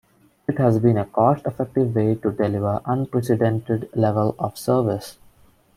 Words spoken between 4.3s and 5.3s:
of service.